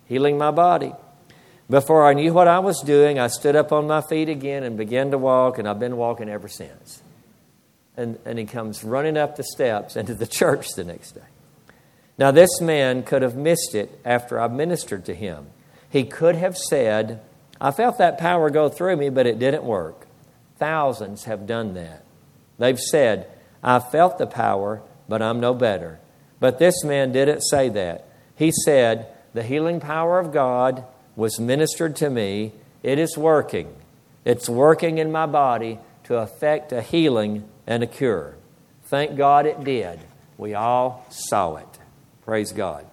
[0.06, 0.94] healing my body.
[1.70, 4.78] Before I knew what I was doing, I stood up on my feet again and
[4.78, 7.02] began to walk, and I've been walking ever since.
[7.98, 11.22] And, and he comes running up the steps into the church the next day.
[12.18, 15.48] Now, this man could have missed it after I ministered to him.
[15.90, 17.22] He could have said,
[17.60, 20.08] I felt that power go through me, but it didn't work.
[20.58, 22.06] Thousands have done that.
[22.60, 23.28] They've said,
[23.64, 26.00] I felt the power, but I'm no better.
[26.40, 28.08] But this man didn't say that.
[28.36, 30.86] He said, The healing power of God
[31.16, 32.54] was ministered to me.
[32.84, 33.74] It is working.
[34.24, 38.36] It's working in my body to effect a healing and a cure.
[38.84, 40.00] Thank God it did.
[40.38, 41.80] We all saw it.
[42.24, 42.86] Praise God.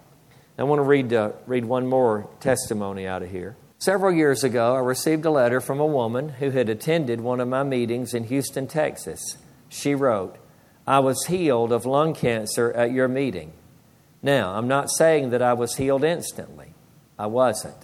[0.59, 3.57] I want to read, uh, read one more testimony out of here.
[3.79, 7.49] Several years ago, I received a letter from a woman who had attended one of
[7.49, 9.39] my meetings in Houston, Texas.
[9.69, 10.37] She wrote,
[10.87, 13.53] I was healed of lung cancer at your meeting.
[14.23, 16.75] Now, I'm not saying that I was healed instantly.
[17.19, 17.77] I wasn't.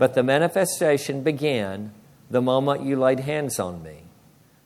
[0.00, 1.92] But the manifestation began
[2.30, 4.04] the moment you laid hands on me.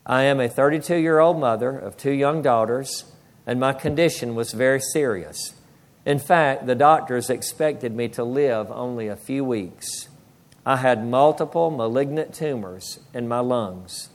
[0.07, 3.13] I am a 32 year old mother of two young daughters,
[3.45, 5.55] and my condition was very serious.
[6.07, 10.07] In fact, the doctors expected me to live only a few weeks.
[10.65, 14.11] I had multiple malignant tumors in my lungs.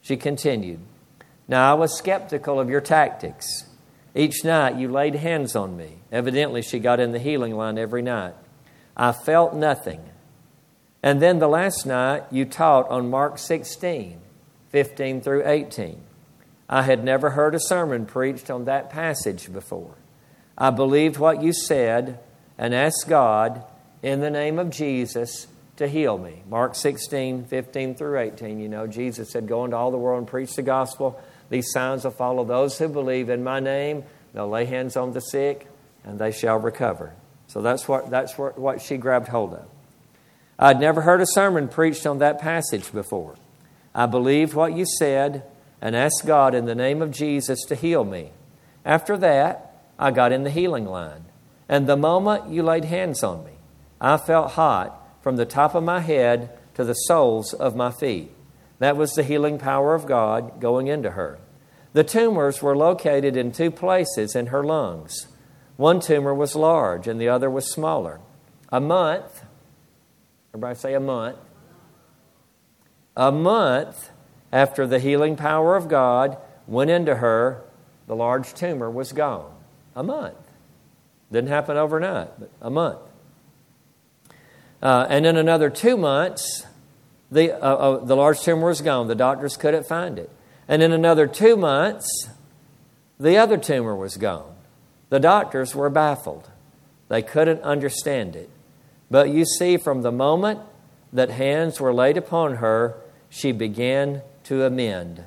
[0.00, 0.78] She continued,
[1.48, 3.64] Now I was skeptical of your tactics.
[4.14, 6.02] Each night you laid hands on me.
[6.12, 8.34] Evidently, she got in the healing line every night.
[8.96, 10.09] I felt nothing.
[11.02, 14.20] And then the last night you taught on Mark 16,
[14.70, 16.00] 15 through 18.
[16.68, 19.94] I had never heard a sermon preached on that passage before.
[20.56, 22.20] I believed what you said
[22.58, 23.64] and asked God
[24.02, 25.46] in the name of Jesus
[25.76, 26.42] to heal me.
[26.48, 28.60] Mark 16, 15 through 18.
[28.60, 31.20] You know, Jesus said, Go into all the world and preach the gospel.
[31.48, 34.04] These signs will follow those who believe in my name.
[34.34, 35.66] They'll lay hands on the sick
[36.04, 37.14] and they shall recover.
[37.46, 39.66] So that's what, that's what, what she grabbed hold of.
[40.62, 43.36] I'd never heard a sermon preached on that passage before.
[43.94, 45.42] I believed what you said
[45.80, 48.32] and asked God in the name of Jesus to heal me.
[48.84, 51.24] After that, I got in the healing line.
[51.66, 53.52] And the moment you laid hands on me,
[54.02, 58.30] I felt hot from the top of my head to the soles of my feet.
[58.80, 61.38] That was the healing power of God going into her.
[61.94, 65.26] The tumors were located in two places in her lungs.
[65.76, 68.20] One tumor was large and the other was smaller.
[68.70, 69.39] A month,
[70.52, 71.38] everybody say a month.
[73.16, 74.10] A month
[74.52, 77.62] after the healing power of God went into her,
[78.06, 79.52] the large tumor was gone.
[79.94, 80.36] A month.
[81.30, 82.98] Didn't happen overnight, but a month.
[84.82, 86.66] Uh, and in another two months,
[87.30, 89.06] the, uh, uh, the large tumor was gone.
[89.06, 90.30] The doctors couldn't find it.
[90.66, 92.28] And in another two months,
[93.18, 94.54] the other tumor was gone.
[95.10, 96.48] The doctors were baffled.
[97.08, 98.48] They couldn't understand it.
[99.10, 100.60] But you see, from the moment
[101.12, 102.96] that hands were laid upon her,
[103.28, 105.24] she began to amend.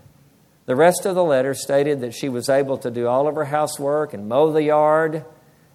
[0.65, 3.45] The rest of the letter stated that she was able to do all of her
[3.45, 5.25] housework and mow the yard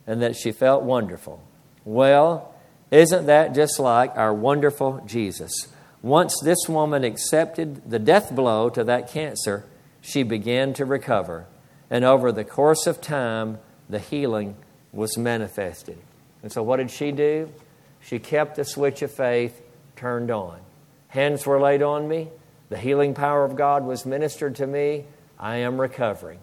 [0.07, 1.43] and that she felt wonderful.
[1.85, 2.55] Well,
[2.91, 5.53] isn't that just like our wonderful Jesus?
[6.01, 9.67] Once this woman accepted the death blow to that cancer,
[10.01, 11.47] she began to recover.
[11.91, 13.59] And over the course of time,
[13.91, 14.57] the healing
[14.93, 15.99] was manifested.
[16.43, 17.51] And so, what did she do?
[18.09, 19.61] She kept the switch of faith
[19.95, 20.61] turned on.
[21.09, 22.29] Hands were laid on me.
[22.71, 25.05] The healing power of God was ministered to me.
[25.39, 26.39] I am recovering.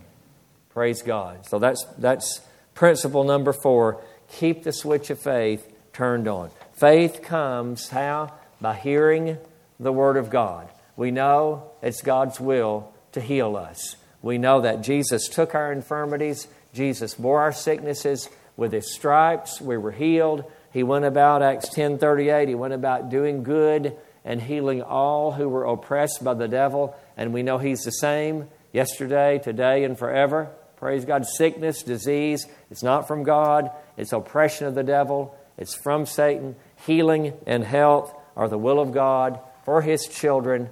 [0.69, 1.47] Praise God.
[1.47, 2.41] So that's, that's
[2.75, 4.03] principle number four.
[4.33, 6.51] Keep the switch of faith turned on.
[6.73, 8.33] Faith comes how?
[8.61, 9.39] By hearing
[9.79, 10.69] the Word of God.
[10.95, 13.95] We know it's God's will to heal us.
[14.21, 18.29] We know that Jesus took our infirmities, Jesus bore our sicknesses.
[18.55, 20.45] With his stripes, we were healed.
[20.75, 23.95] He went about, Acts 10 38, he went about doing good
[24.25, 26.93] and healing all who were oppressed by the devil.
[27.15, 30.51] And we know he's the same yesterday, today, and forever.
[30.75, 31.25] Praise God.
[31.25, 36.57] Sickness, disease, it's not from God, it's oppression of the devil, it's from Satan.
[36.85, 40.69] Healing and health are the will of God for his children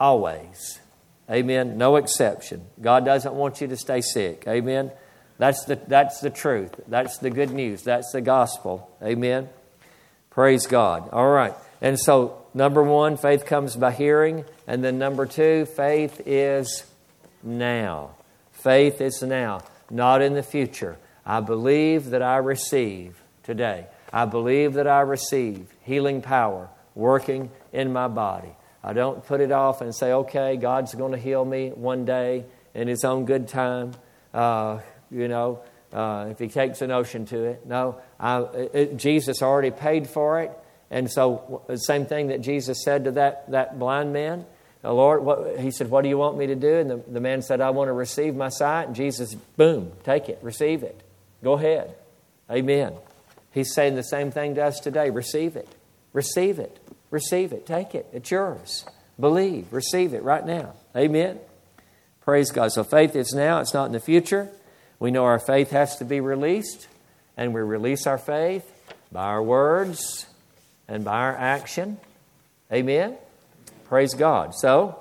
[0.00, 0.80] always.
[1.30, 1.78] Amen.
[1.78, 2.66] No exception.
[2.80, 4.42] God doesn't want you to stay sick.
[4.48, 4.90] Amen.
[5.38, 6.80] That's the, that's the truth.
[6.88, 7.82] That's the good news.
[7.82, 8.90] That's the gospel.
[9.02, 9.48] Amen.
[10.30, 11.08] Praise God.
[11.12, 11.54] All right.
[11.80, 14.44] And so, number one, faith comes by hearing.
[14.66, 16.84] And then number two, faith is
[17.42, 18.10] now.
[18.52, 20.98] Faith is now, not in the future.
[21.24, 23.86] I believe that I receive today.
[24.12, 28.50] I believe that I receive healing power working in my body.
[28.82, 32.44] I don't put it off and say, okay, God's going to heal me one day
[32.74, 33.92] in His own good time.
[34.32, 34.78] Uh,
[35.10, 35.60] you know,
[35.92, 37.66] uh, if he takes a notion to it.
[37.66, 40.52] No, I, it, Jesus already paid for it.
[40.90, 44.46] And so, the same thing that Jesus said to that, that blind man,
[44.82, 46.76] the Lord, what, he said, What do you want me to do?
[46.76, 48.84] And the, the man said, I want to receive my sight.
[48.84, 51.02] And Jesus, boom, take it, receive it.
[51.42, 51.94] Go ahead.
[52.50, 52.94] Amen.
[53.52, 55.68] He's saying the same thing to us today receive it,
[56.12, 56.78] receive it,
[57.10, 58.06] receive it, take it.
[58.12, 58.86] It's yours.
[59.20, 60.74] Believe, receive it right now.
[60.96, 61.38] Amen.
[62.22, 62.72] Praise God.
[62.72, 64.48] So, faith is now, it's not in the future.
[64.98, 66.88] We know our faith has to be released,
[67.36, 68.70] and we release our faith
[69.12, 70.26] by our words
[70.88, 71.98] and by our action.
[72.72, 73.16] Amen?
[73.84, 74.54] Praise God.
[74.54, 74.98] So,